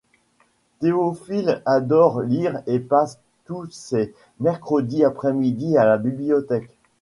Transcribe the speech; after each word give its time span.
Théophile 0.79 1.61
adore 1.67 2.21
lire 2.23 2.63
et 2.65 2.79
passe 2.79 3.19
tous 3.45 3.69
ses 3.71 4.15
mercredis 4.39 5.03
après-midi 5.03 5.77
à 5.77 5.85
la 5.85 5.99
bibliothèque. 5.99 6.71